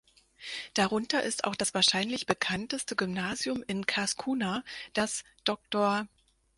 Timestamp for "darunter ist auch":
0.73-1.55